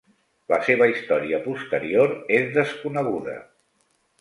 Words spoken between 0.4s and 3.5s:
La seva història posterior és desconeguda.